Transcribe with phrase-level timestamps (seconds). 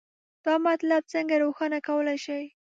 [0.45, 2.43] دا مطلب څنګه روښانه کولی شئ؟